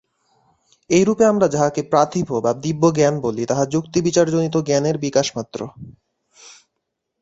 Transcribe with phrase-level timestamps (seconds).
[0.89, 5.59] এইরূপে আমরা যাহাকে প্রাতিভ বা দিব্যজ্ঞান বলি, তাহা যুক্তিবিচারজনিত জ্ঞানের বিকাশমাত্র।